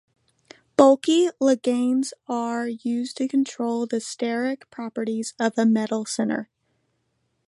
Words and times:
Bulky 0.77 1.29
ligands 1.39 2.11
are 2.27 2.67
used 2.67 3.17
to 3.17 3.27
control 3.27 3.85
the 3.85 3.97
steric 3.97 4.67
properties 4.71 5.35
of 5.39 5.55
a 5.59 5.65
metal 5.67 6.05
center. 6.05 6.49